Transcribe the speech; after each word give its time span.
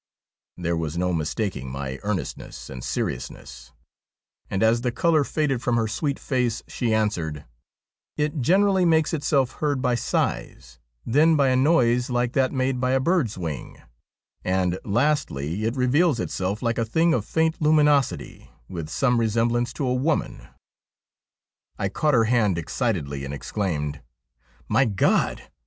'There 0.65 0.75
was 0.75 0.97
no 0.97 1.13
mistaking 1.13 1.69
my 1.69 1.99
earnestness 2.01 2.71
and 2.71 2.83
seriousness, 2.83 3.71
and 4.49 4.63
as 4.63 4.81
the 4.81 4.91
colour 4.91 5.23
faded 5.23 5.61
from 5.61 5.75
her 5.75 5.87
sweet 5.87 6.17
face 6.17 6.63
she 6.67 6.91
answered:' 6.91 7.45
It 8.17 8.41
generally 8.41 8.83
makes 8.83 9.13
itself 9.13 9.51
heard 9.61 9.79
by 9.79 9.93
sighs, 9.93 10.79
then 11.05 11.35
by 11.35 11.49
a 11.49 11.55
noise 11.55 12.09
like 12.09 12.33
that 12.33 12.51
made 12.51 12.79
by 12.81 12.93
a 12.93 12.99
bird's 12.99 13.37
wing, 13.37 13.79
and, 14.43 14.79
lastly, 14.83 15.65
it 15.65 15.75
reveals 15.75 16.19
itself 16.19 16.63
like 16.63 16.79
a 16.79 16.83
thing 16.85 17.13
of 17.13 17.23
faint 17.23 17.61
luminosity, 17.61 18.49
with 18.67 18.89
some 18.89 19.19
resemblance 19.19 19.71
to 19.73 19.85
a 19.85 19.93
woman.' 19.93 20.47
I 21.77 21.89
caught 21.89 22.15
her 22.15 22.23
hand 22.23 22.57
excitedly 22.57 23.23
and 23.23 23.35
exclaimed:' 23.35 24.01
My 24.67 24.85
God 24.85 25.43